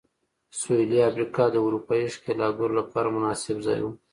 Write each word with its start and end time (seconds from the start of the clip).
سوېلي 0.59 0.99
افریقا 1.09 1.43
د 1.51 1.55
اروپايي 1.65 2.07
ښکېلاکګرو 2.15 2.77
لپاره 2.79 3.13
مناسب 3.15 3.57
ځای 3.65 3.79
و. 3.83 3.87